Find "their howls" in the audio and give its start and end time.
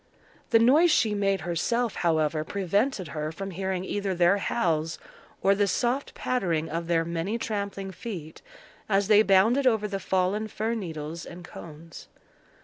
4.15-4.97